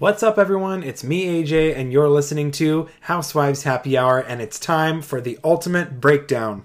[0.00, 0.84] What's up, everyone?
[0.84, 5.40] It's me, AJ, and you're listening to Housewives Happy Hour, and it's time for the
[5.42, 6.64] ultimate breakdown.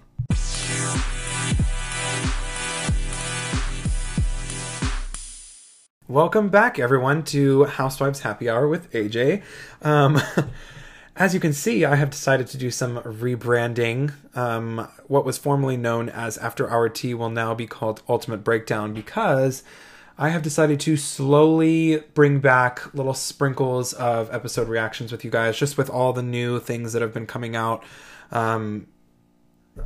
[6.07, 9.42] Welcome back, everyone, to Housewives Happy Hour with AJ.
[9.81, 10.22] Um,
[11.15, 14.13] as you can see, I have decided to do some rebranding.
[14.38, 18.94] Um, what was formerly known as After Hour Tea will now be called Ultimate Breakdown
[18.94, 19.63] because
[20.17, 25.58] I have decided to slowly bring back little sprinkles of episode reactions with you guys,
[25.58, 27.84] just with all the new things that have been coming out.
[28.31, 28.88] Um,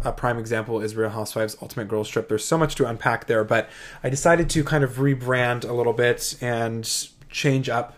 [0.04, 2.28] a prime example is Real Housewives Ultimate Girls Trip.
[2.28, 3.70] There's so much to unpack there, but
[4.04, 7.96] I decided to kind of rebrand a little bit and change up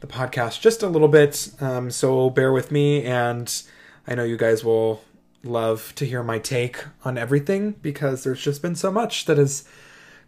[0.00, 1.52] the podcast just a little bit.
[1.60, 3.62] Um, so bear with me, and
[4.06, 5.04] I know you guys will
[5.44, 9.64] love to hear my take on everything because there's just been so much that has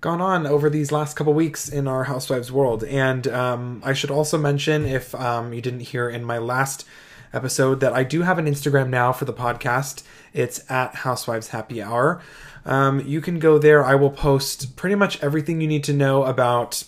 [0.05, 2.85] gone on over these last couple weeks in our housewives world.
[2.85, 6.85] And um, i should also mention if um, you didn't hear in my last
[7.33, 10.03] episode that i do have an instagram now for the podcast.
[10.35, 12.21] It's at housewives happy hour.
[12.67, 13.83] Um, you can go there.
[13.83, 16.85] I will post pretty much everything you need to know about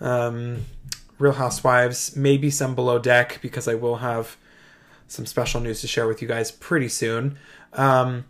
[0.00, 0.64] um,
[1.20, 4.36] real housewives maybe some below deck because i will have
[5.06, 7.38] some special news to share with you guys pretty soon.
[7.72, 8.24] Um,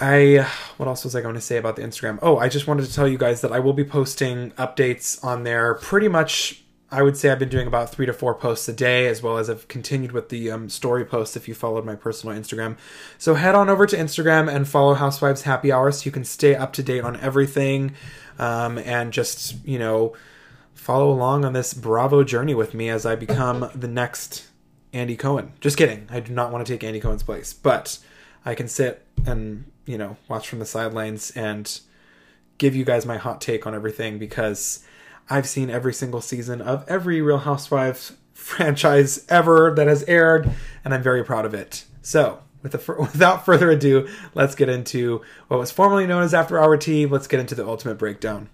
[0.00, 0.46] I
[0.76, 2.18] what else was I going to say about the Instagram?
[2.22, 5.42] Oh, I just wanted to tell you guys that I will be posting updates on
[5.42, 8.72] there pretty much I would say I've been doing about three to four posts a
[8.72, 11.94] day, as well as I've continued with the um, story posts if you followed my
[11.94, 12.78] personal Instagram.
[13.18, 16.54] So head on over to Instagram and follow Housewives Happy Hour so you can stay
[16.54, 17.92] up to date on everything
[18.38, 20.14] um, and just, you know,
[20.72, 24.46] follow along on this Bravo journey with me as I become the next
[24.94, 25.52] Andy Cohen.
[25.60, 26.06] Just kidding.
[26.08, 27.98] I do not want to take Andy Cohen's place, but
[28.46, 31.80] I can sit and you know, watch from the sidelines and
[32.58, 34.84] give you guys my hot take on everything because
[35.30, 40.50] I've seen every single season of every Real Housewives franchise ever that has aired,
[40.84, 41.84] and I'm very proud of it.
[42.02, 46.60] So, with the, without further ado, let's get into what was formerly known as After
[46.60, 47.06] Hour Tea.
[47.06, 48.50] Let's get into the ultimate breakdown.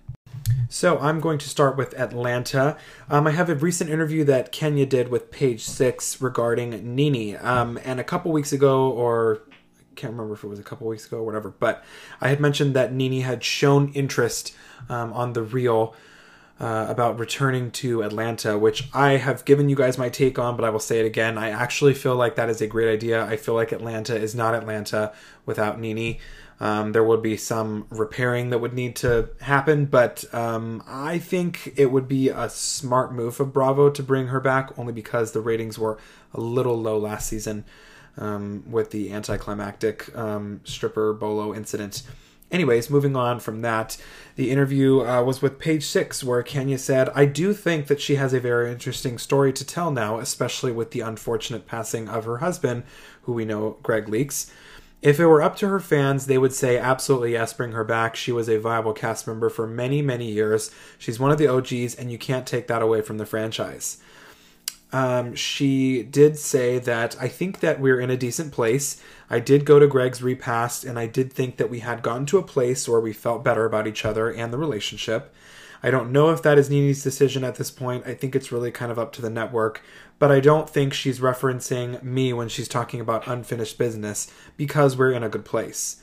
[0.68, 2.76] So I'm going to start with Atlanta.
[3.08, 7.36] Um, I have a recent interview that Kenya did with Page Six regarding NeNe.
[7.40, 9.42] Um, and a couple weeks ago, or
[9.94, 11.84] can't remember if it was a couple weeks ago or whatever, but
[12.20, 14.54] I had mentioned that NeNe had shown interest
[14.88, 15.94] um, on the real
[16.60, 20.64] uh, about returning to Atlanta, which I have given you guys my take on, but
[20.64, 21.36] I will say it again.
[21.36, 23.24] I actually feel like that is a great idea.
[23.24, 25.12] I feel like Atlanta is not Atlanta
[25.46, 26.18] without NeNe.
[26.60, 31.72] Um, there would be some repairing that would need to happen, but um, I think
[31.76, 35.40] it would be a smart move of Bravo to bring her back, only because the
[35.40, 35.98] ratings were
[36.32, 37.64] a little low last season
[38.16, 42.02] um, with the anticlimactic um, stripper bolo incident.
[42.50, 43.96] Anyways, moving on from that,
[44.36, 48.14] the interview uh, was with Page Six, where Kenya said, I do think that she
[48.14, 52.38] has a very interesting story to tell now, especially with the unfortunate passing of her
[52.38, 52.84] husband,
[53.22, 54.50] who we know, Greg Leakes.
[55.02, 58.14] If it were up to her fans, they would say, absolutely yes, bring her back.
[58.14, 60.70] She was a viable cast member for many, many years.
[60.96, 63.98] She's one of the OGs, and you can't take that away from the franchise
[64.94, 69.02] um, she did say that I think that we're in a decent place.
[69.28, 72.38] I did go to Greg's repast, and I did think that we had gotten to
[72.38, 75.34] a place where we felt better about each other and the relationship.
[75.82, 78.06] I don't know if that is NeNe's decision at this point.
[78.06, 79.82] I think it's really kind of up to the network,
[80.20, 85.10] but I don't think she's referencing me when she's talking about unfinished business because we're
[85.10, 86.02] in a good place.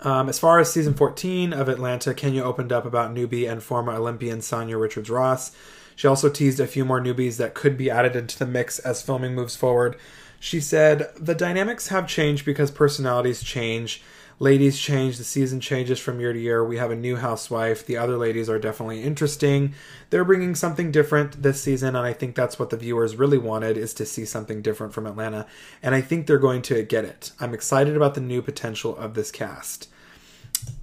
[0.00, 3.92] Um, as far as season 14 of Atlanta, Kenya opened up about newbie and former
[3.92, 5.54] Olympian Sanya Richards Ross.
[6.00, 9.02] She also teased a few more newbies that could be added into the mix as
[9.02, 9.96] filming moves forward.
[10.38, 14.02] She said, The dynamics have changed because personalities change.
[14.38, 16.64] Ladies change, the season changes from year to year.
[16.64, 17.84] We have a new housewife.
[17.84, 19.74] The other ladies are definitely interesting.
[20.08, 23.76] They're bringing something different this season, and I think that's what the viewers really wanted
[23.76, 25.46] is to see something different from Atlanta.
[25.82, 27.32] And I think they're going to get it.
[27.38, 29.90] I'm excited about the new potential of this cast.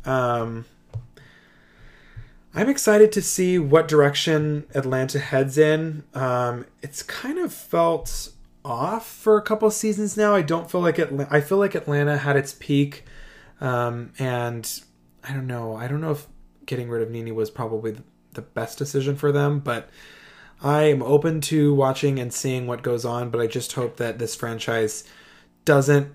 [0.06, 0.66] Um,
[2.54, 6.04] I'm excited to see what direction Atlanta heads in.
[6.14, 8.32] Um, it's kind of felt
[8.66, 10.34] off for a couple seasons now.
[10.34, 11.14] I don't feel like it.
[11.30, 13.06] I feel like Atlanta had its peak,
[13.62, 14.82] um, and
[15.24, 15.76] I don't know.
[15.76, 16.28] I don't know if
[16.66, 17.98] getting rid of NeNe was probably
[18.34, 19.90] the best decision for them, but
[20.62, 23.30] I am open to watching and seeing what goes on.
[23.30, 25.04] But I just hope that this franchise
[25.64, 26.14] doesn't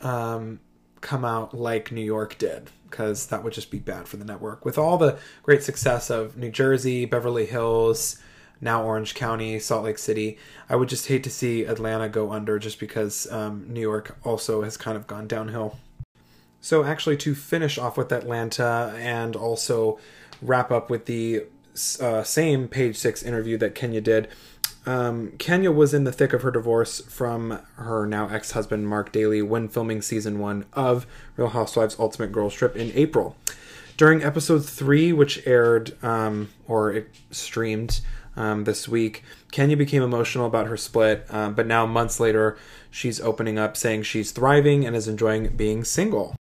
[0.00, 0.60] um,
[1.00, 4.64] come out like New York did because that would just be bad for the network.
[4.64, 8.18] With all the great success of New Jersey, Beverly Hills,
[8.60, 12.58] now Orange County, Salt Lake City, I would just hate to see Atlanta go under
[12.58, 15.78] just because um, New York also has kind of gone downhill.
[16.60, 19.98] So, actually, to finish off with Atlanta and also
[20.42, 21.44] wrap up with the
[22.00, 24.28] uh, same page six interview that Kenya did,
[24.88, 29.12] um, Kenya was in the thick of her divorce from her now ex husband, Marc
[29.12, 31.06] Daly, when filming season one of
[31.36, 33.36] Real Housewives Ultimate Girls Trip in April.
[33.98, 38.00] During episode three, which aired um, or it streamed
[38.34, 42.56] um, this week, Kenya became emotional about her split, uh, but now, months later,
[42.90, 46.37] she's opening up saying she's thriving and is enjoying being single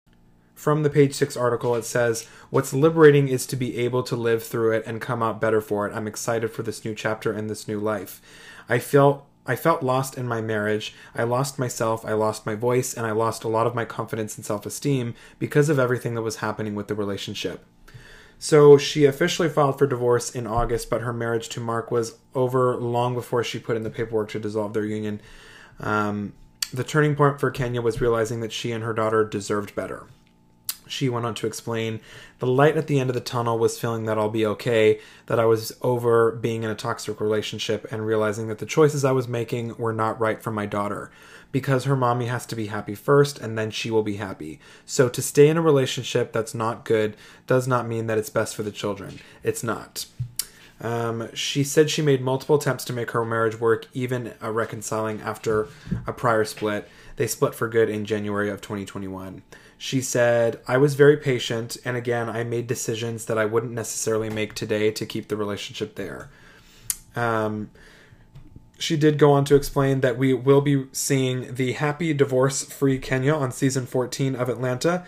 [0.57, 4.43] from the page six article, it says, What's liberating is to be able to live
[4.43, 5.95] through it and come out better for it.
[5.95, 8.21] I'm excited for this new chapter and this new life.
[8.67, 10.95] I felt I felt lost in my marriage.
[11.15, 14.35] I lost myself, I lost my voice, and I lost a lot of my confidence
[14.35, 17.63] and self esteem because of everything that was happening with the relationship.
[18.39, 22.75] So she officially filed for divorce in August, but her marriage to Marc was over
[22.77, 25.21] long before she put in the paperwork to dissolve their union.
[25.79, 26.33] Um,
[26.73, 30.07] the turning point for Kenya was realizing that she and her daughter deserved better.
[30.87, 31.99] She went on to explain
[32.39, 35.39] the light at the end of the tunnel was feeling that I'll be okay, that
[35.39, 39.27] I was over being in a toxic relationship and realizing that the choices I was
[39.27, 41.11] making were not right for my daughter.
[41.51, 44.59] Because her mommy has to be happy first and then she will be happy.
[44.85, 47.15] So to stay in a relationship that's not good
[47.47, 49.19] does not mean that it's best for the children.
[49.43, 50.05] It's not.
[50.79, 55.21] Um, she said she made multiple attempts to make her marriage work, even uh, reconciling
[55.21, 55.67] after
[56.05, 56.87] a prior split.
[57.15, 59.41] They split for good in January of 2021.
[59.77, 64.29] She said, I was very patient, and again, I made decisions that I wouldn't necessarily
[64.29, 66.29] make today to keep the relationship there.
[67.15, 67.69] Um,
[68.79, 72.99] she did go on to explain that we will be seeing the happy divorce free
[72.99, 75.05] Kenya on season 14 of Atlanta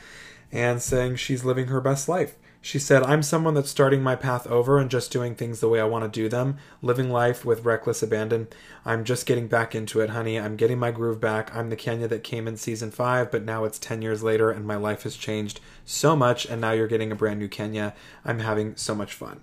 [0.51, 2.35] and saying she's living her best life.
[2.61, 5.79] She said, I'm someone that's starting my path over and just doing things the way
[5.79, 8.49] I want to do them, living life with reckless abandon.
[8.83, 10.37] I'm just getting back into it, honey.
[10.37, 11.55] I'm getting my groove back.
[11.55, 14.65] I'm the Kenya that came in season five, but now it's 10 years later and
[14.65, 17.93] my life has changed so much, and now you're getting a brand new Kenya.
[18.25, 19.39] I'm having so much fun.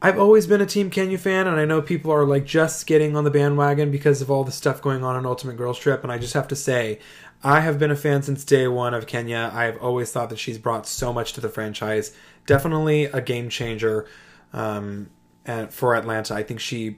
[0.00, 3.16] I've always been a Team Kenya fan, and I know people are like just getting
[3.16, 6.04] on the bandwagon because of all the stuff going on in Ultimate Girls Trip.
[6.04, 7.00] And I just have to say,
[7.42, 9.50] I have been a fan since day one of Kenya.
[9.52, 12.14] I've always thought that she's brought so much to the franchise.
[12.46, 14.06] Definitely a game changer
[14.52, 15.10] um,
[15.46, 16.34] and for Atlanta.
[16.34, 16.96] I think she,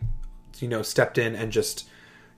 [0.59, 1.89] you know, stepped in and just,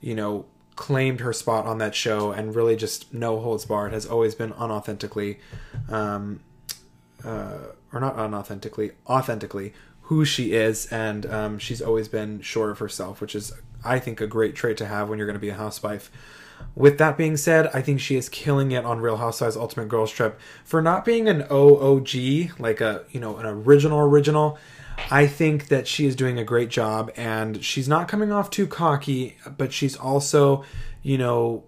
[0.00, 3.92] you know, claimed her spot on that show and really just no holds barred.
[3.92, 5.38] Has always been unauthentically,
[5.88, 6.40] um,
[7.24, 7.58] uh,
[7.92, 13.20] or not unauthentically, authentically who she is, and um, she's always been sure of herself,
[13.20, 13.52] which is,
[13.84, 16.10] I think, a great trait to have when you're going to be a housewife.
[16.74, 20.10] With that being said, I think she is killing it on Real Housewives Ultimate Girls
[20.10, 24.58] Trip for not being an OOG, like a you know an original original.
[25.10, 28.66] I think that she is doing a great job, and she's not coming off too
[28.66, 30.64] cocky, but she's also,
[31.02, 31.64] you know,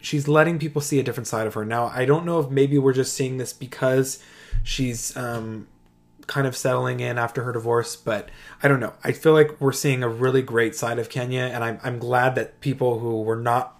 [0.00, 1.64] she's letting people see a different side of her.
[1.64, 4.22] Now, I don't know if maybe we're just seeing this because
[4.62, 5.66] she's um,
[6.26, 8.28] kind of settling in after her divorce, but
[8.62, 8.94] I don't know.
[9.02, 12.36] I feel like we're seeing a really great side of Kenya, and I'm I'm glad
[12.36, 13.77] that people who were not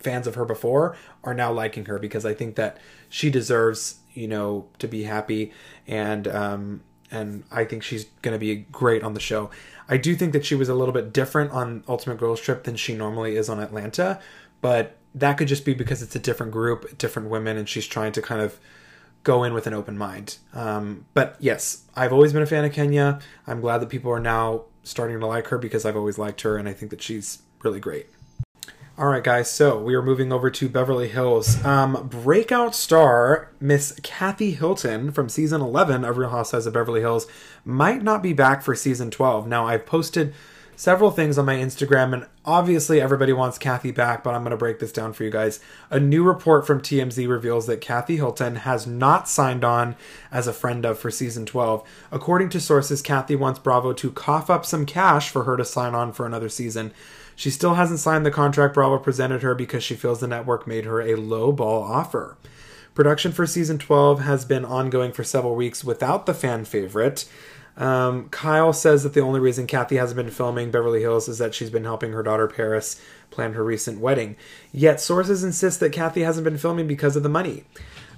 [0.00, 2.78] fans of her before are now liking her because I think that
[3.08, 5.52] she deserves, you know, to be happy
[5.86, 9.50] and um and I think she's going to be great on the show.
[9.88, 12.76] I do think that she was a little bit different on Ultimate Girls Trip than
[12.76, 14.20] she normally is on Atlanta,
[14.60, 18.12] but that could just be because it's a different group, different women, and she's trying
[18.12, 18.58] to kind of
[19.24, 20.38] go in with an open mind.
[20.54, 23.20] Um, but yes, I've always been a fan of Kenya.
[23.46, 26.56] I'm glad that people are now starting to like her because I've always liked her,
[26.56, 28.06] and I think that she's really great.
[28.98, 29.48] All right, guys.
[29.48, 31.64] So we are moving over to Beverly Hills.
[31.64, 37.28] Um, breakout star Miss Kathy Hilton from season 11 of Real Housewives of Beverly Hills
[37.64, 39.46] might not be back for season 12.
[39.46, 40.34] Now, I've posted
[40.74, 44.56] several things on my Instagram, and obviously everybody wants Kathy back, but I'm going to
[44.56, 45.60] break this down for you guys.
[45.90, 49.94] A new report from TMZ reveals that Kathy Hilton has not signed on
[50.32, 51.88] as a friend of for season 12.
[52.10, 55.94] According to sources, Kathy wants Bravo to cough up some cash for her to sign
[55.94, 56.92] on for another season.
[57.38, 60.86] She still hasn't signed the contract Bravo presented her because she feels the network made
[60.86, 62.36] her a low ball offer.
[62.96, 67.26] Production for season 12 has been ongoing for several weeks without the fan favorite.
[67.76, 71.54] Um, Kyle says that the only reason Kathy hasn't been filming Beverly Hills is that
[71.54, 74.34] she's been helping her daughter Paris plan her recent wedding.
[74.72, 77.62] Yet sources insist that Kathy hasn't been filming because of the money.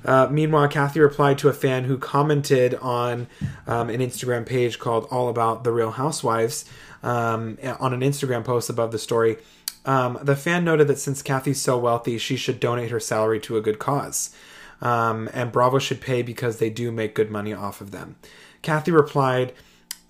[0.02, 3.26] Uh, meanwhile, Kathy replied to a fan who commented on
[3.66, 6.64] um, an Instagram page called All About the Real Housewives
[7.02, 9.36] um, on an Instagram post above the story.
[9.84, 13.56] Um, the fan noted that since Kathy's so wealthy, she should donate her salary to
[13.56, 14.34] a good cause.
[14.82, 18.16] Um, and Bravo should pay because they do make good money off of them.
[18.62, 19.52] Kathy replied,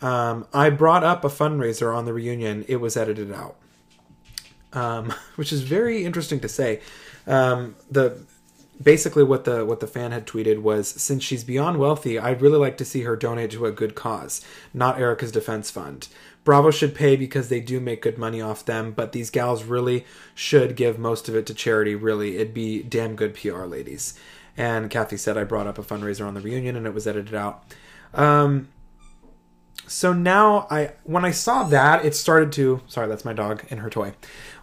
[0.00, 2.64] um, I brought up a fundraiser on the reunion.
[2.68, 3.56] It was edited out.
[4.72, 6.80] Um, which is very interesting to say.
[7.26, 8.18] Um, the
[8.82, 12.58] basically what the what the fan had tweeted was since she's beyond wealthy, I'd really
[12.58, 16.08] like to see her donate to a good cause, not Erika's defense fund.
[16.44, 20.06] Bravo should pay because they do make good money off them, but these gals really
[20.34, 22.36] should give most of it to charity, really.
[22.36, 24.14] It'd be damn good PR, ladies.
[24.56, 27.34] And Kathy said I brought up a fundraiser on the reunion and it was edited
[27.34, 27.64] out.
[28.14, 28.68] Um,
[29.86, 33.80] so now I when I saw that, it started to sorry, that's my dog and
[33.80, 34.14] her toy.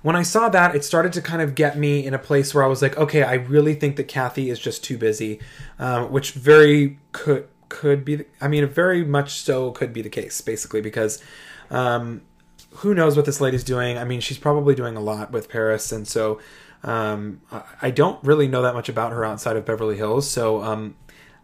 [0.02, 2.64] When I saw that, it started to kind of get me in a place where
[2.64, 5.40] I was like, okay, I really think that Kathy is just too busy,
[5.80, 8.24] um, which very could could be.
[8.40, 11.22] I mean, very much so could be the case, basically, because
[11.70, 12.22] um,
[12.72, 13.98] who knows what this lady's doing?
[13.98, 16.40] I mean, she's probably doing a lot with Paris, and so
[16.84, 17.42] um,
[17.82, 20.30] I don't really know that much about her outside of Beverly Hills.
[20.30, 20.96] So um,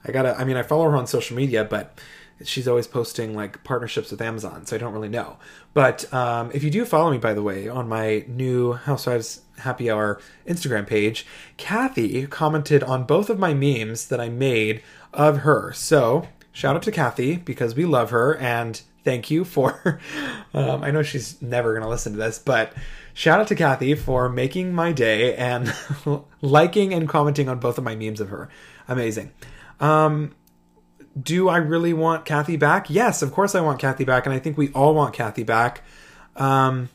[0.05, 0.37] I gotta.
[0.37, 1.99] I mean, I follow her on social media, but
[2.43, 5.37] she's always posting like partnerships with Amazon, so I don't really know.
[5.73, 9.89] But um, if you do follow me, by the way, on my new Housewives Happy
[9.89, 11.25] Hour Instagram page,
[11.57, 14.81] Kathy commented on both of my memes that I made
[15.13, 15.71] of her.
[15.73, 20.00] So shout out to Kathy because we love her and thank you for.
[20.55, 22.75] Um, I know she's never going to listen to this, but
[23.15, 25.74] shout out to Kathy for making my day and
[26.41, 28.50] liking and commenting on both of my memes of her.
[28.88, 29.31] Amazing.
[29.79, 30.36] Um,
[31.19, 32.88] do I really want Kathy back?
[32.88, 35.81] Yes, of course I want Kathy back, and I think we all want Kathy back.
[36.36, 36.89] Um,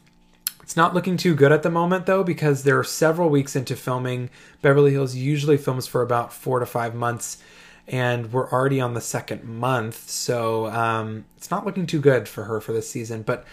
[0.62, 3.75] it's not looking too good at the moment, though, because there are several weeks into
[3.75, 4.31] filming.
[4.62, 7.43] Beverly Hills usually films for about four to five months
[7.88, 12.45] and we're already on the second month, so um, it's not looking too good for
[12.45, 13.23] her for this season.
[13.23, 13.45] But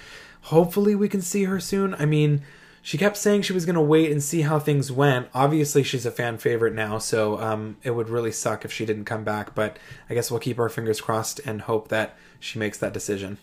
[0.44, 1.96] hopefully, we can see her soon.
[1.96, 2.42] I mean,
[2.82, 5.30] she kept saying she was going to wait and see how things went.
[5.34, 9.06] Obviously, she's a fan favorite now, so um, it would really suck if she didn't
[9.06, 9.56] come back.
[9.56, 9.78] But
[10.10, 13.38] I guess we'll keep our fingers crossed and hope that she makes that decision.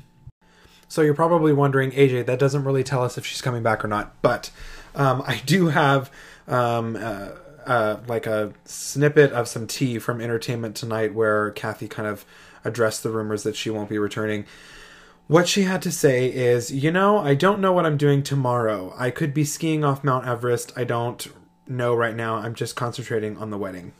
[0.88, 3.88] So you're probably wondering, AJ, that doesn't really tell us if she's coming back or
[3.88, 4.20] not.
[4.20, 4.50] But
[4.94, 6.10] um, I do have
[6.46, 7.30] um, uh,
[7.66, 12.24] uh, like a snippet of some tea from Entertainment Tonight where Kathy kind of
[12.64, 14.46] addressed the rumors that she won't be returning.
[15.28, 18.92] What she had to say is, you know, I don't know what I'm doing tomorrow.
[18.96, 20.72] I could be skiing off Mount Everest.
[20.76, 21.26] I don't
[21.66, 22.36] know right now.
[22.36, 23.92] I'm just concentrating on the wedding.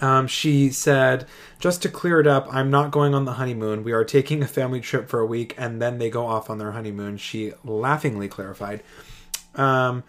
[0.00, 1.26] Um, she said,
[1.60, 3.84] just to clear it up, I'm not going on the honeymoon.
[3.84, 6.58] We are taking a family trip for a week and then they go off on
[6.58, 7.18] their honeymoon.
[7.18, 8.82] She laughingly clarified.
[9.54, 10.02] Um,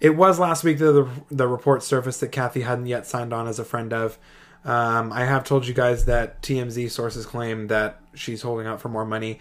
[0.00, 3.46] it was last week that the, the report surfaced that Kathy hadn't yet signed on
[3.46, 4.18] as a friend of.
[4.64, 8.88] Um, I have told you guys that TMZ sources claim that she's holding out for
[8.88, 9.38] more money.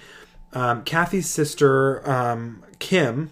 [0.52, 3.32] Um, Kathy's sister, um, Kim,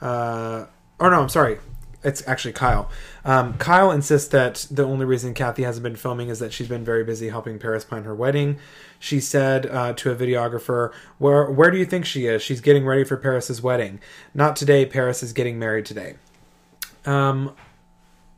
[0.00, 0.66] uh,
[0.98, 1.58] or no, I'm sorry,
[2.04, 2.90] it's actually Kyle.
[3.24, 6.84] Um, Kyle insists that the only reason Kathy hasn't been filming is that she's been
[6.84, 8.58] very busy helping Paris plan her wedding.
[8.98, 12.42] She said uh, to a videographer, "Where where do you think she is?
[12.42, 14.00] She's getting ready for Paris's wedding.
[14.34, 14.84] Not today.
[14.84, 16.16] Paris is getting married today."
[17.06, 17.54] Um,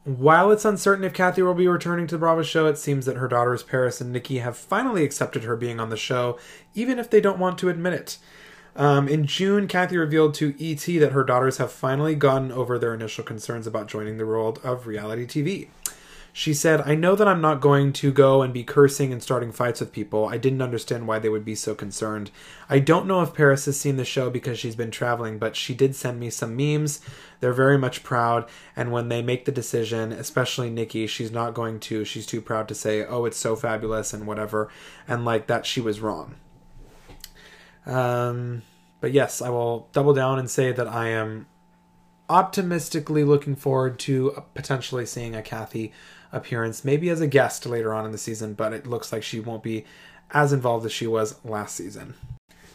[0.05, 3.17] while it's uncertain if Kathy will be returning to the Bravo show, it seems that
[3.17, 6.39] her daughters Paris and Nicky have finally accepted her being on the show,
[6.75, 8.19] even if they don't want to admit it.
[8.77, 12.95] Um, in June, Kathy revealed to ET that her daughters have finally gotten over their
[12.95, 15.69] initial concerns about joining the world of reality TV.
[16.39, 19.53] She said, I know that I'm not going to go and be cursing and starting
[19.53, 20.27] fights with people.
[20.27, 22.31] I didn't understand why they would be so concerned.
[22.69, 25.73] I don't know if Paris has seen the show because she's been traveling, but she
[25.73, 27.01] did send me some memes.
[27.41, 31.81] They're very much proud, and when they make the decision, especially Nicky, she's not going
[31.81, 32.05] to.
[32.05, 34.71] She's too proud to say, oh, it's so fabulous and whatever,
[35.09, 36.35] and like that she was wrong.
[37.87, 38.61] Um,
[39.01, 41.47] but yes, I will double down and say that I am
[42.29, 45.95] optimistically looking forward to potentially seeing a Kathy
[46.37, 49.41] appearance, maybe as a guest later on in the season, but it looks like she
[49.41, 49.85] won't be
[50.31, 52.15] as involved as she was last season.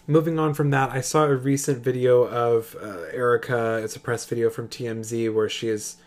[0.08, 3.78] Moving on from that, I saw a recent video of uh, Erika.
[3.84, 5.98] It's a press video from TMZ where she is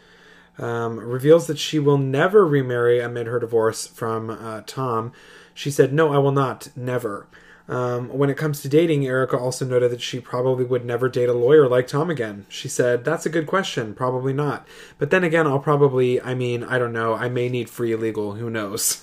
[0.59, 5.13] um, reveals that she will never remarry amid her divorce from uh, Tom.
[5.55, 7.27] She said, "No, I will not, never."
[7.67, 11.31] Um, when it comes to dating, Erika also noted that she probably would never date
[11.31, 12.45] a lawyer like Tom again.
[12.49, 13.95] She said, That's a good question.
[13.95, 14.67] Probably not.
[14.99, 17.15] But then again, I'll probably, I mean, I don't know.
[17.15, 18.35] I may need free legal.
[18.35, 19.03] Who knows?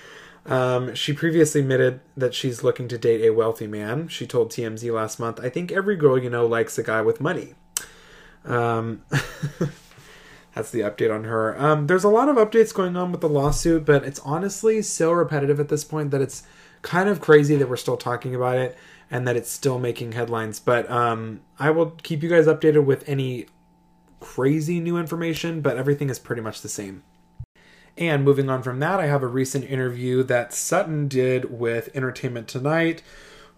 [0.46, 4.08] um, she previously admitted that she's looking to date a wealthy man.
[4.08, 7.18] She told TMZ last month, I think every girl you know likes a guy with
[7.18, 7.54] money.
[8.44, 9.04] Um,
[10.54, 11.58] that's the update on her.
[11.58, 15.12] Um, there's a lot of updates going on with the lawsuit, but it's honestly so
[15.12, 16.42] repetitive at this point that it's
[16.82, 18.76] kind of crazy that we're still talking about it
[19.10, 20.60] and that it's still making headlines.
[20.60, 23.46] But um, I will keep you guys updated with any
[24.20, 27.02] crazy new information, but everything is pretty much the same.
[27.96, 32.48] And moving on from that, I have a recent interview that Sutton did with Entertainment
[32.48, 33.02] Tonight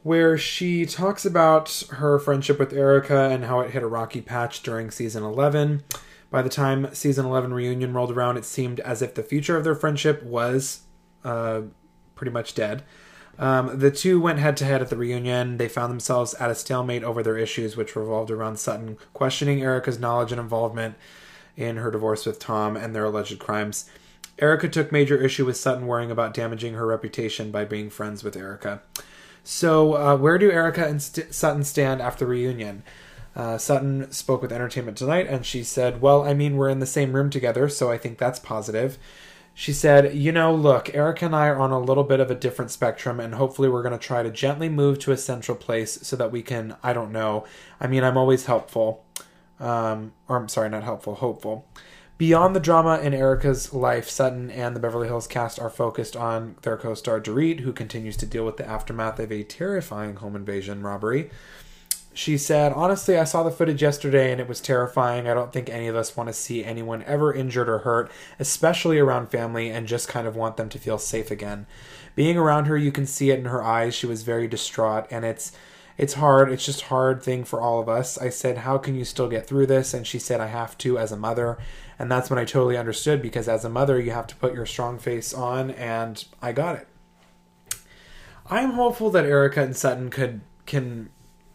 [0.04, 4.62] where she talks about her friendship with Erika and how it hit a rocky patch
[4.62, 5.82] during season 11.
[6.30, 9.64] By the time season 11 reunion rolled around, it seemed as if the future of
[9.64, 10.82] their friendship was
[11.24, 11.62] uh,
[12.14, 12.82] pretty much dead.
[13.38, 15.56] Um, the two went head to head at the reunion.
[15.56, 19.98] They found themselves at a stalemate over their issues, which revolved around Sutton questioning Erika's
[19.98, 20.96] knowledge and involvement
[21.56, 23.88] in her divorce with Tom and their alleged crimes.
[24.38, 28.36] Erika took major issue with Sutton worrying about damaging her reputation by being friends with
[28.36, 28.82] Erika.
[29.44, 32.82] So, uh, where do Erika and St- Sutton stand after the reunion?
[33.36, 36.86] Uh, Sutton spoke with Entertainment Tonight and she said, Well, I mean, we're in the
[36.86, 38.96] same room together, so I think that's positive.
[39.54, 42.34] She said, You know, look, Erika and I are on a little bit of a
[42.34, 46.00] different spectrum, and hopefully we're going to try to gently move to a central place
[46.02, 47.46] so that we can, I don't know.
[47.80, 49.04] I mean, I'm always helpful.
[49.60, 51.66] Um, or I'm sorry, not helpful, hopeful.
[52.18, 56.56] Beyond the drama in Erika's life, Sutton and the Beverly Hills cast are focused on
[56.62, 60.36] their co star Dorit, who continues to deal with the aftermath of a terrifying home
[60.36, 61.30] invasion robbery.
[62.14, 65.26] She said, Honestly, I saw the footage yesterday and it was terrifying.
[65.26, 68.98] I don't think any of us want to see anyone ever injured or hurt, especially
[68.98, 71.66] around family, and just kind of want them to feel safe again.
[72.14, 73.94] Being around her, you can see it in her eyes.
[73.94, 75.52] She was very distraught, and it's
[75.96, 76.50] it's hard.
[76.50, 78.16] It's just hard thing for all of us.
[78.16, 80.98] I said, "How can you still get through this?" And she said, "I have to
[80.98, 81.58] as a mother."
[81.98, 84.66] And that's when I totally understood because as a mother, you have to put your
[84.66, 86.88] strong face on, and I got it.
[88.46, 91.10] I'm hopeful that Erika and Sutton could can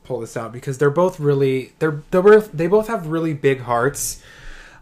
[0.09, 3.61] pull this out because they're both really they're they're both they both have really big
[3.61, 4.21] hearts.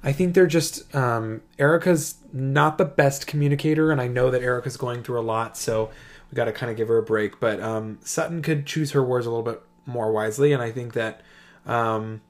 [0.02, 4.78] I think they're just um, Erika's not the best communicator, and I know that Erika's
[4.78, 5.90] going through a lot, so
[6.32, 7.42] we got to kind of give her a break.
[7.42, 10.94] But um, Sutton could choose her words a little bit more wisely, and I think
[10.94, 11.22] that,
[11.66, 12.22] um,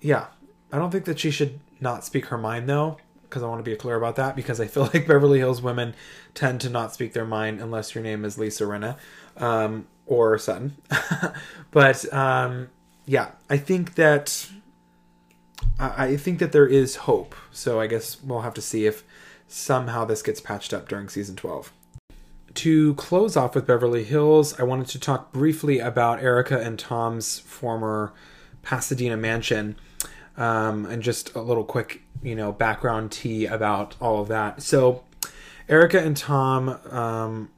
[0.00, 0.26] yeah,
[0.72, 3.70] I don't think that she should not speak her mind though, because I want to
[3.70, 4.34] be clear about that.
[4.34, 5.94] Because I feel like Beverly Hills women
[6.34, 8.96] tend to not speak their mind unless your name is Lisa Rinna.
[9.36, 10.76] Um, or son.
[11.70, 12.68] but um,
[13.06, 14.48] yeah, I think that
[15.78, 17.34] I think that there is hope.
[17.50, 19.02] So I guess we'll have to see if
[19.48, 21.72] somehow this gets patched up during season 12.
[22.54, 27.40] To close off with Beverly Hills, I wanted to talk briefly about Erika and Tom's
[27.40, 28.12] former
[28.62, 29.76] Pasadena mansion.
[30.36, 34.62] Um, and just a little quick, you know, background tea about all of that.
[34.62, 35.04] So,
[35.68, 37.50] Erika and Tom um,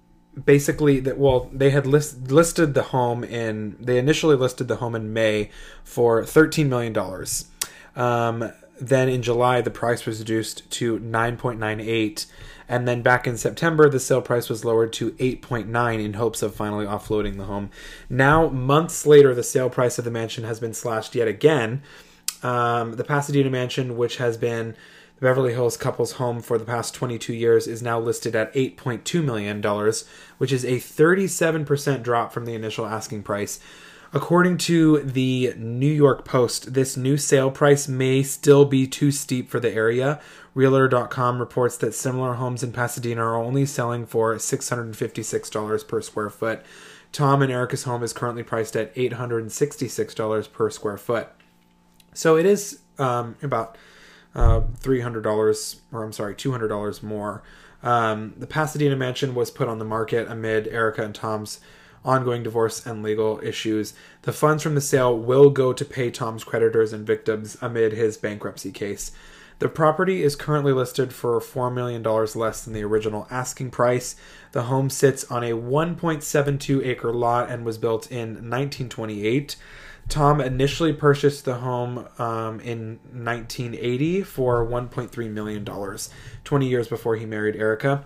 [0.44, 4.94] basically that well they had list, listed the home in they initially listed the home
[4.94, 5.51] in may
[5.83, 7.46] for 13 million dollars.
[7.94, 12.27] Um, then in july the price was reduced to 9.98
[12.68, 16.55] and then back in september the sale price was lowered to 8.9 in hopes of
[16.55, 17.70] finally offloading the home.
[18.11, 21.83] Now months later the sale price of the mansion has been slashed yet again.
[22.42, 24.77] Um, the pasadena mansion which has been
[25.16, 29.24] the Beverly Hills couple's home for the past 22 years is now listed at $8.2
[29.24, 29.62] million,
[30.38, 33.59] which is a 37% drop from the initial asking price.
[34.12, 39.50] According to the New York Post, this new sale price may still be too steep
[39.50, 40.20] for the area.
[40.55, 46.62] Realtor.com reports that similar homes in Pasadena are only selling for $656 per square foot.
[47.12, 51.29] Tom and Erika's home is currently priced at $866 per square foot.
[52.14, 53.76] So it is um, about
[54.37, 57.42] uh, $300 or I'm sorry, $200 more.
[57.83, 61.59] Um, the Pasadena mansion was put on the market amid Erika and Tom's
[62.05, 63.94] ongoing divorce and legal issues.
[64.22, 68.16] The funds from the sale will go to pay Tom's creditors and victims amid his
[68.16, 69.11] bankruptcy case.
[69.59, 74.14] The property is currently listed for $4 million less than the original asking price.
[74.53, 79.57] The home sits on a 1.72 acre lot and was built in 1928.
[80.09, 86.11] Tom initially purchased the home um, in 1980 for 1.3 million dollars,
[86.45, 88.05] 20 years before he married Erika.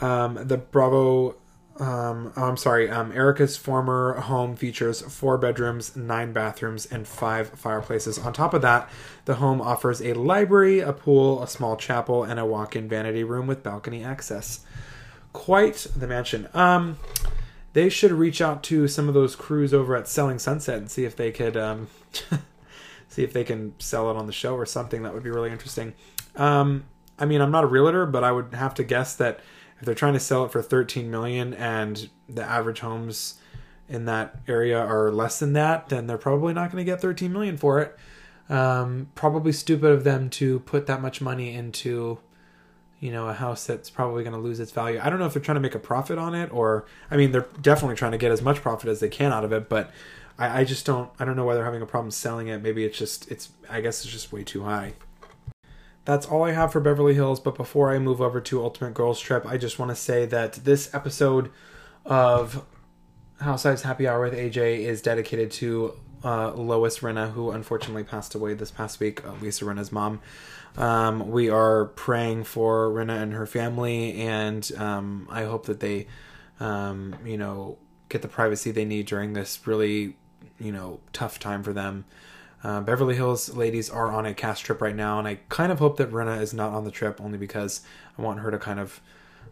[0.00, 1.36] Um, the Bravo,
[1.80, 7.50] um, oh, I'm sorry, um, Erika's former home features four bedrooms, nine bathrooms, and five
[7.50, 8.18] fireplaces.
[8.18, 8.88] On top of that,
[9.24, 13.46] the home offers a library, a pool, a small chapel, and a walk-in vanity room
[13.46, 14.60] with balcony access.
[15.32, 16.48] Quite the mansion.
[16.54, 16.98] Um,
[17.76, 21.04] they should reach out to some of those crews over at Selling Sunset and see
[21.04, 21.88] if they could um,
[23.10, 25.02] see if they can sell it on the show or something.
[25.02, 25.92] That would be really interesting.
[26.36, 26.84] Um,
[27.18, 29.40] I mean, I'm not a realtor, but I would have to guess that
[29.78, 33.34] if they're trying to sell it for 13 million and the average homes
[33.90, 37.30] in that area are less than that, then they're probably not going to get 13
[37.30, 37.94] million for it.
[38.48, 42.20] Um, probably stupid of them to put that much money into
[43.06, 44.98] you know, a house that's probably going to lose its value.
[45.00, 47.30] I don't know if they're trying to make a profit on it or, I mean,
[47.30, 49.92] they're definitely trying to get as much profit as they can out of it, but
[50.36, 52.64] I, I just don't, I don't know why they're having a problem selling it.
[52.64, 54.94] Maybe it's just, it's, I guess it's just way too high.
[56.04, 59.20] That's all I have for Beverly Hills, but before I move over to Ultimate Girls
[59.20, 61.52] Trip, I just want to say that this episode
[62.04, 62.64] of
[63.40, 65.92] Housewives Happy Hour with AJ is dedicated to
[66.24, 70.20] uh, Lois Rinna, who unfortunately passed away this past week, uh, Lisa Rinna's mom.
[70.76, 76.06] Um, we are praying for Rinna and her family, and um, I hope that they,
[76.60, 80.16] um, you know, get the privacy they need during this really,
[80.60, 82.04] you know, tough time for them.
[82.62, 85.78] Uh, Beverly Hills ladies are on a cast trip right now, and I kind of
[85.78, 87.80] hope that Rinna is not on the trip only because
[88.18, 89.00] I want her to kind of,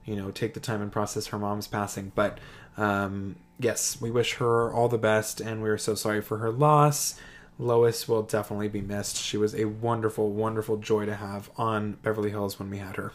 [0.05, 2.13] you know, take the time and process her mom's passing.
[2.15, 2.39] But
[2.77, 7.19] um, yes, we wish her all the best, and we're so sorry for her loss.
[7.59, 9.17] Lois will definitely be missed.
[9.17, 13.13] She was a wonderful, wonderful joy to have on Beverly Hills when we had her.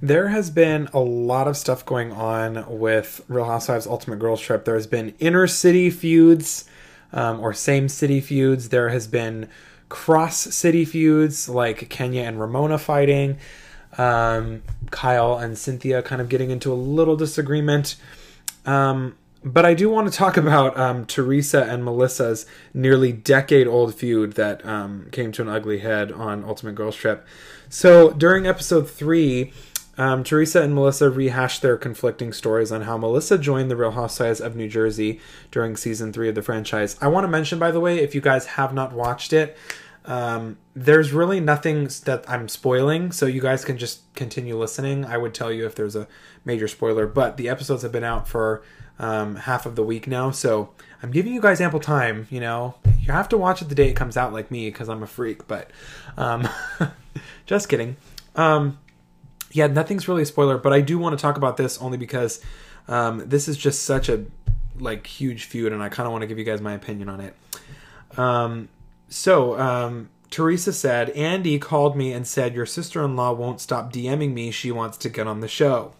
[0.00, 4.64] There has been a lot of stuff going on with Real Housewives Ultimate Girls Trip.
[4.64, 6.68] There has been inner city feuds
[7.12, 8.68] um, or same city feuds.
[8.70, 9.48] There has been
[9.88, 13.38] cross city feuds like Kenya and Ramona fighting.
[13.96, 17.94] Um, Kyle and Cynthia kind of getting into a little disagreement.
[18.66, 23.94] Um, but I do want to talk about um, Teresa and Melissa's nearly decade old
[23.94, 27.26] feud that um, came to an ugly head on Ultimate Girls Trip.
[27.68, 29.52] So during episode three,
[29.96, 34.40] um, Teresa and Melissa rehashed their conflicting stories on how Melissa joined the Real Housewives
[34.40, 36.96] of New Jersey during season three of the franchise.
[37.00, 39.56] I want to mention, by the way, if you guys have not watched it,
[40.04, 45.04] um, there's really nothing that I'm spoiling, so you guys can just continue listening.
[45.04, 46.08] I would tell you if there's a
[46.44, 48.62] major spoiler, but the episodes have been out for
[48.98, 50.70] um, half of the week now, so
[51.02, 52.26] I'm giving you guys ample time.
[52.30, 54.88] You know, you have to watch it the day it comes out, like me, because
[54.88, 55.46] I'm a freak.
[55.46, 55.70] But
[56.16, 56.48] um,
[57.46, 57.96] just kidding.
[58.36, 58.78] Um,
[59.52, 62.40] yeah, nothing's really a spoiler, but I do want to talk about this only because
[62.88, 64.24] um, this is just such a
[64.78, 67.20] like huge feud, and I kind of want to give you guys my opinion on
[67.20, 67.34] it.
[68.16, 68.68] Um,
[69.08, 73.92] so um, Teresa said, Andy called me and said, Your sister in law won't stop
[73.92, 74.50] DMing me.
[74.50, 75.92] She wants to get on the show.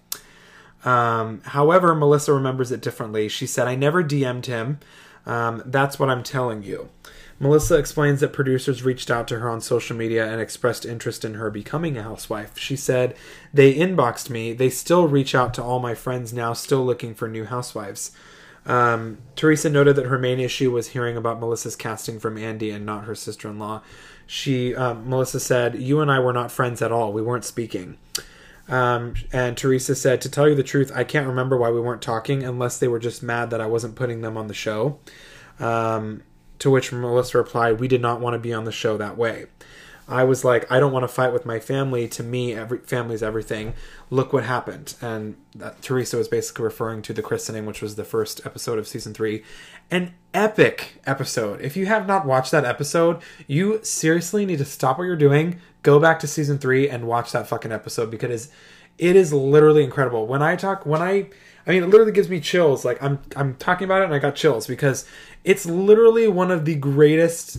[0.85, 3.29] Um, however, Melissa remembers it differently.
[3.29, 4.79] She said, I never DM'd him.
[5.27, 6.91] Um, that's what I'm telling you.
[7.41, 11.35] Melissa explains that producers reached out to her on social media and expressed interest in
[11.35, 12.57] her becoming a housewife.
[12.59, 13.17] She said,
[13.53, 14.53] They inboxed me.
[14.53, 18.13] They still reach out to all my friends now, still looking for new housewives.
[18.67, 22.87] Um, Teresa noted that her main issue was hearing about Melissa's casting from Andy and
[22.87, 23.83] not her sister in law.
[24.27, 27.13] She, um, Melissa said, You and I were not friends at all.
[27.13, 27.99] We weren't speaking.
[28.69, 32.03] Um, and Teresa said, To tell you the truth, I can't remember why we weren't
[32.03, 34.99] talking unless they were just mad that I wasn't putting them on the show.
[35.59, 36.23] Um,
[36.59, 39.47] to which Melissa replied, We did not want to be on the show that way.
[40.07, 42.07] I was like, I don't want to fight with my family.
[42.09, 43.75] To me, every family's everything.
[44.11, 44.95] Look what happened.
[45.01, 48.87] And that, Teresa was basically referring to the christening, which was the first episode of
[48.87, 49.43] season three.
[49.91, 51.63] An epic episode.
[51.63, 55.59] If you have not watched that episode, you seriously need to stop what you're doing,
[55.83, 58.51] go back to season three, and watch that fucking episode because
[58.99, 60.27] it is literally incredible.
[60.27, 61.29] When I talk, when I,
[61.67, 62.85] I mean, it literally gives me chills.
[62.85, 65.07] Like I'm, I'm talking about it, and I got chills because
[65.45, 67.59] it's literally one of the greatest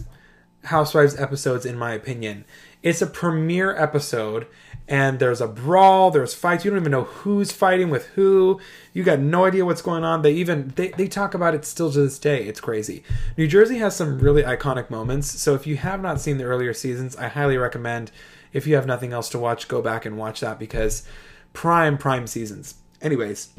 [0.65, 2.45] Housewives episodes, in my opinion.
[2.83, 4.45] It's a premiere episode,
[4.87, 6.63] and there's a brawl, there's fights.
[6.63, 8.59] You don't even know who's fighting with who.
[8.93, 10.21] You got no idea what's going on.
[10.21, 12.43] They even they, they talk about it still to this day.
[12.43, 13.03] It's crazy.
[13.37, 15.31] New Jersey has some really iconic moments.
[15.41, 18.11] So if you have not seen the earlier seasons, I highly recommend.
[18.53, 21.03] If you have nothing else to watch, go back and watch that because
[21.53, 22.75] prime prime seasons.
[23.01, 23.49] Anyways,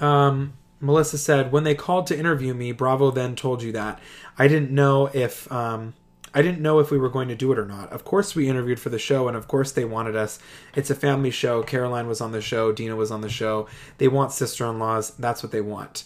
[0.00, 3.98] um, Melissa said when they called to interview me, Bravo then told you that.
[4.38, 5.94] I didn't know if um,
[6.34, 7.92] I didn't know if we were going to do it or not.
[7.92, 10.38] Of course, we interviewed for the show, and of course, they wanted us.
[10.74, 11.62] It's a family show.
[11.62, 12.72] Caroline was on the show.
[12.72, 13.68] Dina was on the show.
[13.98, 15.10] They want sister in laws.
[15.10, 16.04] That's what they want.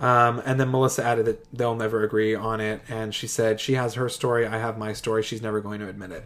[0.00, 2.82] Um, and then Melissa added that they'll never agree on it.
[2.88, 4.46] And she said, She has her story.
[4.46, 5.22] I have my story.
[5.22, 6.24] She's never going to admit it.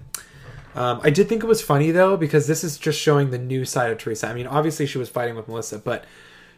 [0.75, 3.65] Um, I did think it was funny, though, because this is just showing the new
[3.65, 4.29] side of Teresa.
[4.29, 6.05] I mean, obviously, she was fighting with Melissa, but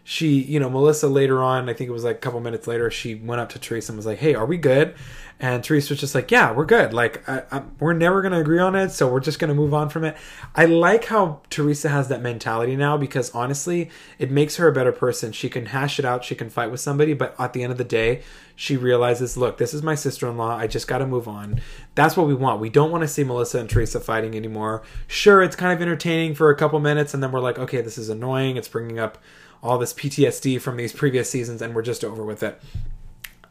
[0.04, 2.90] she, you know, Melissa later on, I think it was like a couple minutes later,
[2.90, 4.94] she went up to Teresa and was like, "Hey, are we good?"
[5.38, 6.92] And Teresa was just like, "Yeah, we're good.
[6.92, 9.88] Like, I, I, we're never gonna agree on it, so we're just gonna move on
[9.90, 10.16] from it."
[10.56, 14.92] I like how Teresa has that mentality now because honestly, it makes her a better
[14.92, 15.30] person.
[15.30, 17.78] She can hash it out, she can fight with somebody, but at the end of
[17.78, 18.22] the day,
[18.56, 20.56] she realizes, "Look, this is my sister-in-law.
[20.56, 21.60] I just got to move on."
[21.94, 22.60] That's what we want.
[22.60, 24.82] We don't want to see Melissa and Teresa fighting anymore.
[25.06, 27.98] Sure, it's kind of entertaining for a couple minutes, and then we're like, "Okay, this
[27.98, 28.56] is annoying.
[28.56, 29.18] It's bringing up."
[29.62, 32.60] All this PTSD from these previous seasons and we're just over with it.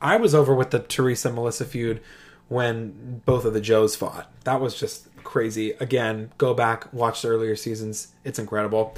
[0.01, 2.01] I was over with the Teresa Melissa feud
[2.47, 4.29] when both of the Joes fought.
[4.43, 5.71] That was just crazy.
[5.79, 8.09] Again, go back, watch the earlier seasons.
[8.25, 8.95] It's incredible.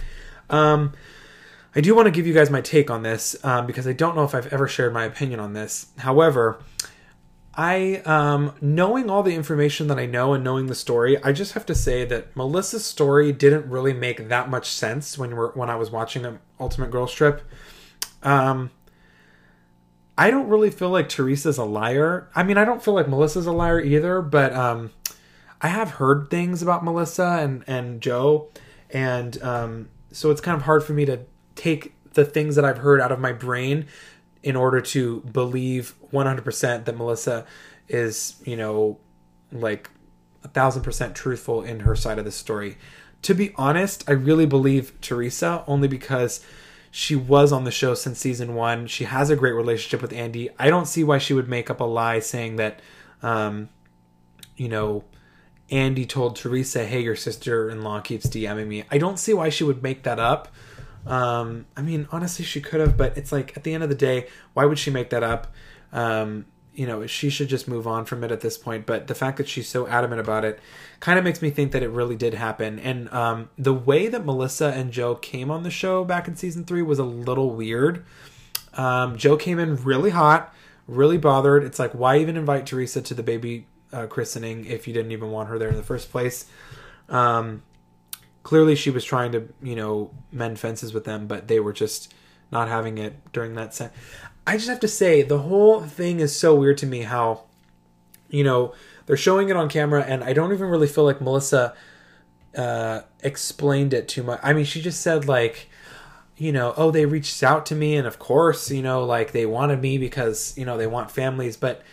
[0.50, 0.94] Um,
[1.76, 4.16] I do want to give you guys my take on this um, because I don't
[4.16, 5.88] know if I've ever shared my opinion on this.
[5.98, 6.60] However,
[7.56, 11.54] I um knowing all the information that I know and knowing the story, I just
[11.54, 15.70] have to say that Melissa's story didn't really make that much sense when we're when
[15.70, 17.42] I was watching Ultimate Girls Trip.
[18.24, 18.72] Um
[20.18, 22.30] I don't really feel like Teresa's a liar.
[22.36, 24.92] I mean, I don't feel like Melissa's a liar either, but um,
[25.62, 28.50] I have heard things about Melissa and and Joe,
[28.92, 31.22] and um, so it's kind of hard for me to
[31.56, 33.88] take the things that I've heard out of my brain
[34.44, 37.46] in order to believe 100% that Melissa
[37.88, 39.00] is, you know,
[39.52, 39.90] like
[40.44, 42.78] a thousand percent truthful in her side of the story.
[43.24, 46.46] To be honest, I really believe Teresa only because
[46.92, 48.86] she was on the show since season one.
[48.88, 50.50] She has a great relationship with Andy.
[50.60, 52.82] I don't see why she would make up a lie saying that,
[53.22, 53.70] um,
[54.58, 55.06] you know,
[55.72, 59.82] Andy told Teresa, "Hey, your sister-in-law keeps DMing me." I don't see why she would
[59.82, 60.50] make that up.
[61.06, 63.96] Um, I mean, honestly, she could have, but it's like at the end of the
[63.96, 65.48] day, why would she make that up?
[65.92, 68.86] Um, you know, she should just move on from it at this point.
[68.86, 70.60] But the fact that she's so adamant about it
[71.00, 72.80] kind of makes me think that it really did happen.
[72.80, 76.64] And um, the way that Melissa and Joe came on the show back in season
[76.64, 78.04] three was a little weird.
[78.74, 80.54] Um, Joe came in really hot,
[80.88, 81.64] really bothered.
[81.64, 85.30] It's like, why even invite Teresa to the baby uh, christening if you didn't even
[85.30, 86.48] want her there in the first place?
[87.08, 87.62] Um,
[88.44, 92.14] clearly, she was trying to, you know, mend fences with them, but they were just
[92.52, 93.94] not having it during that set.
[94.46, 97.44] I just have to say the whole thing is so weird to me how
[98.30, 98.74] you know
[99.06, 101.74] they're showing it on camera and I don't even really feel like Melissa
[102.56, 104.40] uh explained it too much.
[104.44, 105.70] I mean she just said like
[106.36, 109.46] you know, oh they reached out to me and of course, you know, like they
[109.46, 111.84] wanted me because, you know, they want families, but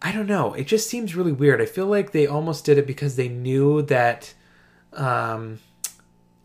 [0.00, 0.52] I don't know.
[0.52, 1.60] It just seems really weird.
[1.60, 4.34] I feel like they almost did it because they knew that
[4.92, 5.58] um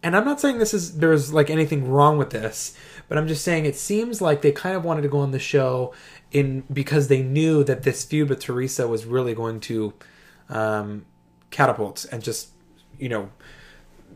[0.03, 3.43] and I'm not saying this is there's like anything wrong with this, but I'm just
[3.43, 5.93] saying it seems like they kind of wanted to go on the show
[6.31, 9.93] in because they knew that this feud with Teresa was really going to
[10.49, 11.05] um,
[11.49, 12.49] catapult and just
[12.99, 13.31] you know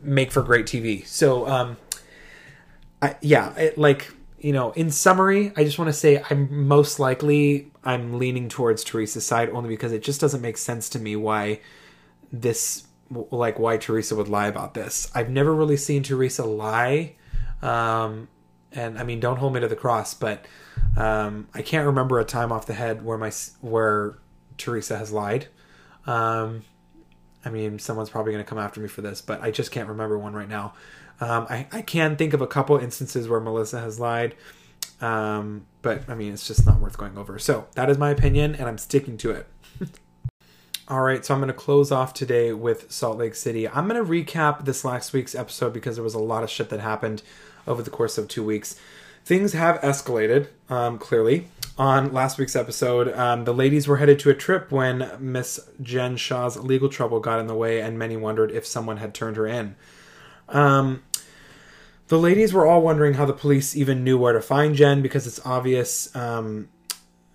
[0.02, 1.06] make for great TV.
[1.06, 1.76] So um,
[3.00, 6.98] I, yeah, it, like you know, in summary, I just want to say I'm most
[6.98, 11.16] likely I'm leaning towards Teresa's side only because it just doesn't make sense to me
[11.16, 11.60] why
[12.32, 12.84] this
[13.30, 15.10] like why Teresa would lie about this.
[15.14, 17.14] I've never really seen Teresa lie.
[17.60, 18.28] Um,
[18.72, 20.46] and I mean, don't hold me to the cross, but
[20.96, 24.18] um, I can't remember a time off the head where my where
[24.56, 25.48] Teresa has lied.
[26.06, 26.64] Um,
[27.44, 29.88] I mean, someone's probably going to come after me for this, but I just can't
[29.88, 30.74] remember one right now.
[31.20, 34.34] Um, I, I can think of a couple instances where Melissa has lied,
[35.00, 37.38] um, but I mean, it's just not worth going over.
[37.38, 39.46] So that is my opinion, and I'm sticking to it.
[40.92, 43.66] All right, so I'm going to close off today with Salt Lake City.
[43.66, 46.68] I'm going to recap this last week's episode because there was a lot of shit
[46.68, 47.22] that happened
[47.66, 48.78] over the course of two weeks.
[49.24, 51.48] Things have escalated, um, clearly.
[51.78, 56.18] On last week's episode, um, the ladies were headed to a trip when Miss Jen
[56.18, 59.46] Shah's legal trouble got in the way, and many wondered if someone had turned her
[59.46, 59.76] in.
[60.50, 61.04] Um,
[62.08, 65.26] the ladies were all wondering how the police even knew where to find Jen because
[65.26, 66.68] it's obvious um,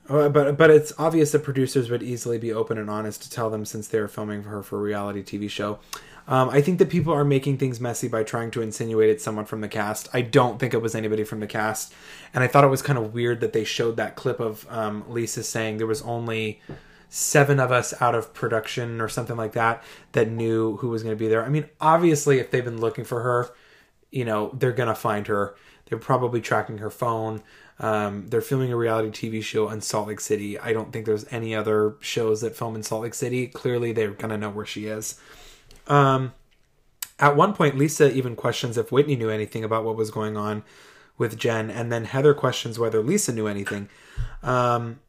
[0.09, 3.49] uh, but but it's obvious that producers would easily be open and honest to tell
[3.49, 5.79] them since they're filming for her for a reality TV show.
[6.27, 9.45] Um, I think that people are making things messy by trying to insinuate it's someone
[9.45, 10.09] from the cast.
[10.13, 11.93] I don't think it was anybody from the cast,
[12.33, 15.05] and I thought it was kind of weird that they showed that clip of um,
[15.07, 16.61] Lisa saying there was only
[17.09, 21.15] seven of us out of production or something like that that knew who was going
[21.15, 21.45] to be there.
[21.45, 23.49] I mean, obviously, if they've been looking for her,
[24.11, 25.55] you know, they're going to find her.
[25.85, 27.41] They're probably tracking her phone.
[27.79, 30.57] Um, they're filming a reality TV show in Salt Lake City.
[30.59, 33.47] I don't think there's any other shows that film in Salt Lake City.
[33.47, 35.19] Clearly, they're gonna know where she is.
[35.87, 36.33] Um,
[37.19, 40.63] at one point, Lisa even questions if Whitney knew anything about what was going on
[41.17, 43.89] with Jen, and then Heather questions whether Lisa knew anything.
[44.43, 44.99] Um,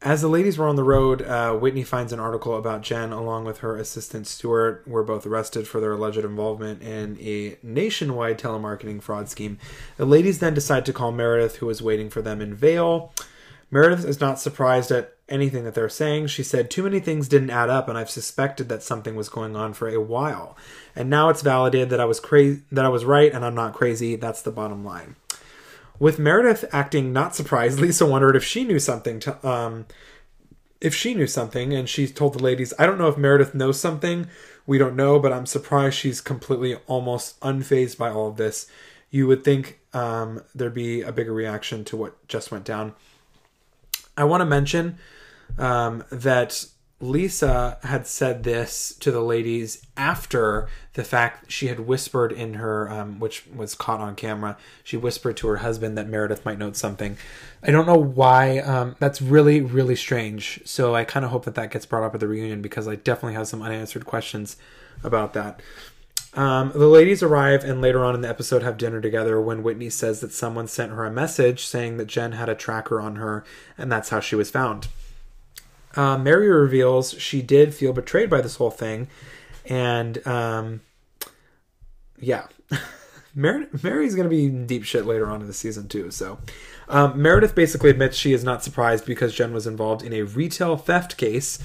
[0.00, 3.44] as the ladies were on the road, uh, Whitney finds an article about Jen along
[3.44, 9.02] with her assistant Stuart were both arrested for their alleged involvement in a nationwide telemarketing
[9.02, 9.58] fraud scheme.
[9.96, 13.12] The ladies then decide to call Meredith, who is waiting for them in Vail.
[13.72, 16.28] Meredith is not surprised at anything that they're saying.
[16.28, 19.56] She said, Too many things didn't add up, and I've suspected that something was going
[19.56, 20.56] on for a while.
[20.94, 23.74] And now it's validated that I was crazy that I was right and I'm not
[23.74, 24.16] crazy.
[24.16, 25.16] That's the bottom line.
[25.98, 29.86] With Meredith acting not surprised, Lisa wondered if she knew something to um
[30.80, 33.80] if she knew something and she told the ladies, I don't know if Meredith knows
[33.80, 34.28] something.
[34.66, 38.68] We don't know, but I'm surprised she's completely almost unfazed by all of this.
[39.10, 42.94] You would think um, there'd be a bigger reaction to what just went down.
[44.16, 44.98] I want to mention
[45.58, 46.64] um, that
[47.00, 52.90] Lisa had said this to the ladies after the fact she had whispered in her,
[52.90, 54.56] um, which was caught on camera.
[54.82, 57.16] She whispered to her husband that Meredith might note something.
[57.62, 58.58] I don't know why.
[58.58, 60.60] Um, that's really, really strange.
[60.64, 62.96] So I kind of hope that that gets brought up at the reunion because I
[62.96, 64.56] definitely have some unanswered questions
[65.04, 65.60] about that.
[66.34, 69.88] Um, the ladies arrive and later on in the episode have dinner together when Whitney
[69.88, 73.44] says that someone sent her a message saying that Jen had a tracker on her
[73.78, 74.88] and that's how she was found.
[75.96, 79.08] Uh, Mary reveals she did feel betrayed by this whole thing
[79.68, 80.80] and um,
[82.18, 82.46] yeah.
[83.34, 86.10] Mary, Mary's going to be deep shit later on in the season too.
[86.10, 86.38] So,
[86.88, 90.76] um, Meredith basically admits she is not surprised because Jen was involved in a retail
[90.76, 91.58] theft case,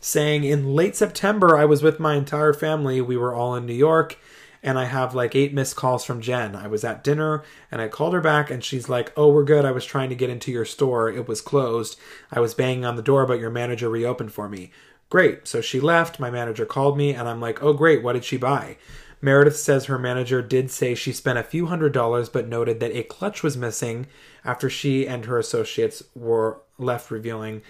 [0.00, 3.00] saying in late September I was with my entire family.
[3.00, 4.18] We were all in New York,
[4.66, 6.56] and I have like eight missed calls from Jen.
[6.56, 9.64] I was at dinner and I called her back, and she's like, "Oh, we're good.
[9.64, 11.08] I was trying to get into your store.
[11.08, 11.98] It was closed.
[12.32, 14.72] I was banging on the door, but your manager reopened for me."
[15.08, 15.46] Great.
[15.46, 16.18] So she left.
[16.18, 18.02] My manager called me, and I'm like, "Oh, great.
[18.02, 18.76] What did she buy?"
[19.22, 22.94] Meredith says her manager did say she spent a few hundred dollars, but noted that
[22.94, 24.06] a clutch was missing
[24.44, 27.62] after she and her associates were left revealing.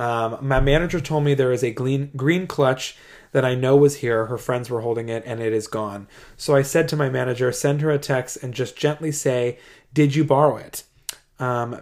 [0.00, 2.96] Um, my manager told me there is a green, green clutch
[3.32, 4.26] that I know was here.
[4.26, 6.08] Her friends were holding it and it is gone.
[6.38, 9.58] So I said to my manager, send her a text and just gently say,
[9.92, 10.84] Did you borrow it?
[11.38, 11.74] Um,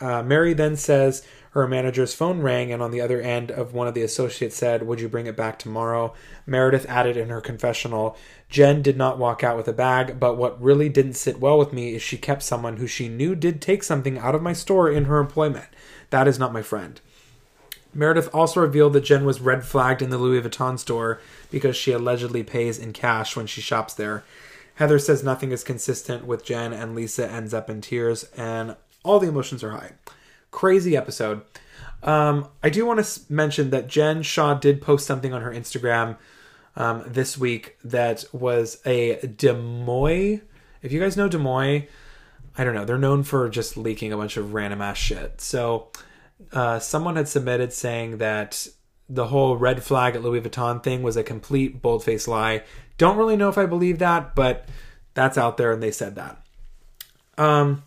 [0.00, 3.86] uh, Mary then says her manager's phone rang, and on the other end of one
[3.86, 6.12] of the associates said, Would you bring it back tomorrow?
[6.46, 8.16] Meredith added in her confessional,
[8.48, 11.72] Jen did not walk out with a bag, but what really didn't sit well with
[11.72, 14.90] me is she kept someone who she knew did take something out of my store
[14.90, 15.68] in her employment.
[16.10, 17.00] That is not my friend.
[17.94, 21.92] Meredith also revealed that Jen was red flagged in the Louis Vuitton store because she
[21.92, 24.24] allegedly pays in cash when she shops there.
[24.76, 29.20] Heather says nothing is consistent with Jen, and Lisa ends up in tears, and all
[29.20, 29.92] the emotions are high
[30.54, 31.42] crazy episode.
[32.04, 36.16] Um, I do want to mention that Jen Shah did post something on her Instagram
[36.76, 40.40] um, this week that was a Deuxmoi.
[40.80, 41.88] If you guys know Deuxmoi,
[42.56, 42.84] I don't know.
[42.84, 45.40] They're known for just leaking a bunch of random ass shit.
[45.40, 45.88] So
[46.52, 48.66] uh, someone had submitted saying that
[49.08, 52.62] the whole red flag at Louis Vuitton thing was a complete bold faced lie.
[52.96, 54.66] Don't really know if I believe that, but
[55.14, 56.40] that's out there and they said that.
[57.36, 57.82] Um,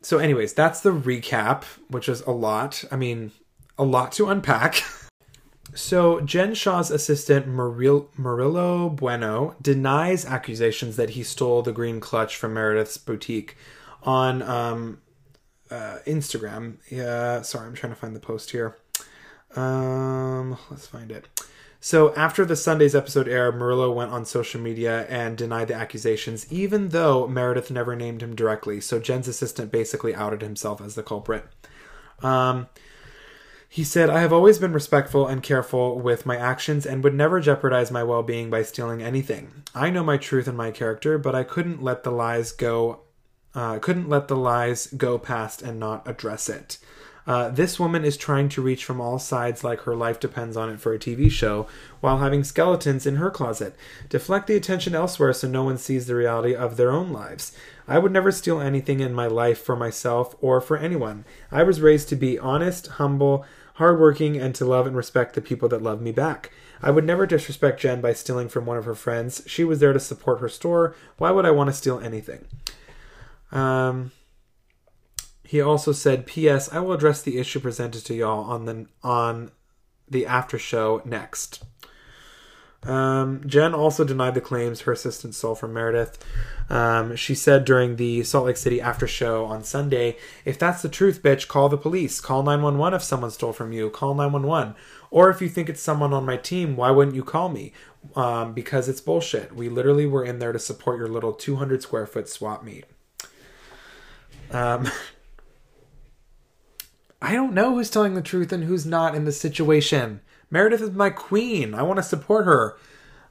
[0.00, 2.84] so, anyways, that's the recap, which is a lot.
[2.90, 3.32] I mean,
[3.76, 4.82] a lot to unpack.
[5.74, 12.36] so, Jen Shah's assistant, Maril- Murillo Bueno, denies accusations that he stole the green clutch
[12.36, 13.56] from Meredith's boutique
[14.02, 15.02] on um,
[15.70, 16.76] uh, Instagram.
[16.90, 18.76] Yeah, sorry, I'm trying to find the post here.
[19.56, 21.26] Um, let's find it.
[21.80, 26.50] So after the Sunday's episode aired, Murillo went on social media and denied the accusations,
[26.52, 28.80] even though Meredith never named him directly.
[28.80, 31.46] So Jen's assistant basically outed himself as the culprit.
[32.20, 32.66] Um,
[33.68, 37.38] he said, I have always been respectful and careful with my actions and would never
[37.38, 39.62] jeopardize my well being by stealing anything.
[39.74, 43.00] I know my truth and my character, but I couldn't let the lies go.
[43.54, 46.78] Uh, couldn't let the lies go past and not address it.
[47.28, 50.70] Uh, this woman is trying to reach from all sides like her life depends on
[50.70, 51.66] it for a TV show,
[52.00, 53.76] while having skeletons in her closet.
[54.08, 57.52] Deflect the attention elsewhere so no one sees the reality of their own lives.
[57.86, 61.26] I would never steal anything in my life for myself or for anyone.
[61.52, 65.68] I was raised to be honest, humble, hardworking, and to love and respect the people
[65.68, 66.50] that love me back.
[66.82, 69.42] I would never disrespect Jen by stealing from one of her friends.
[69.46, 70.94] She was there to support her store.
[71.18, 72.46] Why would I want to steal anything?
[73.52, 74.12] Um,
[75.42, 76.70] he also said, "P.S.
[76.72, 79.50] I will address the issue presented to y'all on the on
[80.06, 81.64] the after show next."
[82.84, 86.18] Um, Jen also denied the claims her assistant stole from Meredith.
[86.70, 90.88] Um, she said during the Salt Lake City after show on Sunday, "If that's the
[90.88, 92.20] truth, bitch, call the police.
[92.20, 93.90] Call 911 if someone stole from you.
[93.90, 94.74] Call 911.
[95.10, 97.72] Or if you think it's someone on my team, why wouldn't you call me?
[98.14, 99.54] Um, because it's bullshit.
[99.54, 102.84] We literally were in there to support your little 200 square foot swap meet."
[104.50, 104.90] Um,
[107.20, 110.20] I don't know who's telling the truth and who's not in this situation.
[110.50, 111.74] Meredith is my queen.
[111.74, 112.78] I want to support her.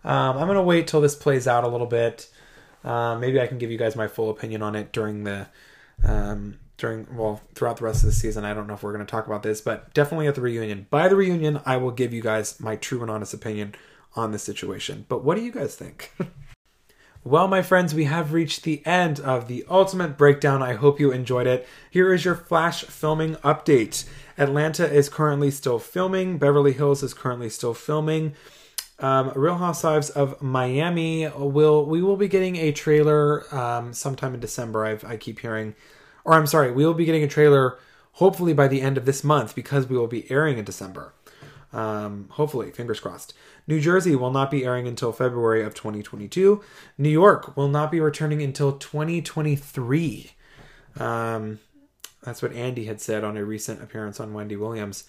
[0.04, 2.30] Um, I'm going to wait till this plays out a little bit.
[2.84, 5.48] Uh, maybe I can give you guys my full opinion on it during the
[6.04, 8.46] um, during well throughout the rest of the season.
[8.46, 10.88] I don't know if we're going to talk about this, but definitely at the reunion.
[10.90, 13.76] By the reunion, I will give you guys my true and honest opinion
[14.16, 15.06] on the situation.
[15.10, 16.14] But what do you guys think?
[17.28, 20.64] Well, my friends, we have reached the end of the ultimate breakdown.
[20.64, 21.68] I hope you enjoyed it.
[21.92, 24.08] Here is your flash filming update.
[24.38, 28.34] Atlanta is currently still filming, Beverly Hills is currently still filming.
[29.00, 34.40] Um, Real Housewives of Miami will we will be getting a trailer um, sometime in
[34.40, 34.86] December.
[34.86, 35.76] I've, I keep hearing,
[36.24, 37.78] or I'm sorry, we will be getting a trailer
[38.14, 41.14] hopefully by the end of this month because we will be airing in December.
[41.74, 43.34] Um, hopefully, fingers crossed.
[43.68, 46.62] New Jersey will not be airing until February of 2022.
[46.98, 50.32] New York will not be returning until 2023.
[51.00, 51.60] Um,
[52.24, 55.04] that's what Andy had said on a recent appearance on Wendy Williams.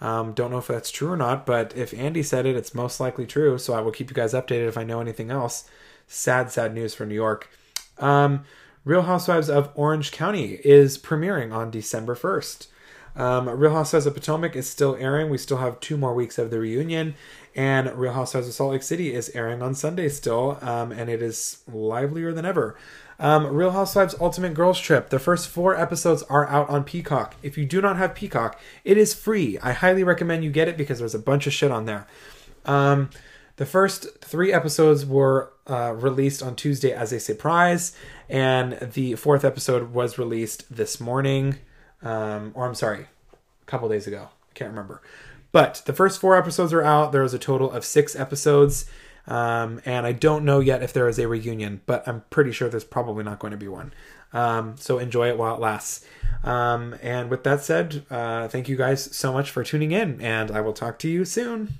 [0.00, 3.00] Um, don't know if that's true or not, but if Andy said it, it's most
[3.00, 3.58] likely true.
[3.58, 5.68] So I will keep you guys updated if I know anything else.
[6.06, 7.48] Sad, sad news for New York.
[7.98, 8.44] Um,
[8.84, 12.66] Real Housewives of Orange County is premiering on December 1st.
[13.16, 15.30] Um, Real Housewives of Potomac is still airing.
[15.30, 17.14] We still have two more weeks of the reunion.
[17.54, 21.20] And Real Housewives of Salt Lake City is airing on Sunday still, um, and it
[21.20, 22.76] is livelier than ever.
[23.18, 25.10] Um, Real Housewives Ultimate Girls Trip.
[25.10, 27.34] The first four episodes are out on Peacock.
[27.42, 29.58] If you do not have Peacock, it is free.
[29.58, 32.06] I highly recommend you get it because there's a bunch of shit on there.
[32.64, 33.10] Um,
[33.56, 37.94] the first three episodes were uh, released on Tuesday as a surprise,
[38.26, 41.58] and the fourth episode was released this morning,
[42.02, 44.28] um, or I'm sorry, a couple days ago.
[44.50, 45.02] I can't remember.
[45.52, 47.12] But the first four episodes are out.
[47.12, 48.86] There was a total of six episodes.
[49.26, 52.68] Um, and I don't know yet if there is a reunion, but I'm pretty sure
[52.68, 53.92] there's probably not going to be one.
[54.32, 56.04] Um, so enjoy it while it lasts.
[56.42, 60.50] Um, and with that said, uh, thank you guys so much for tuning in, and
[60.50, 61.78] I will talk to you soon.